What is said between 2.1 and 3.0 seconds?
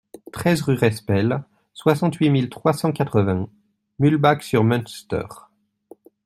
mille trois cent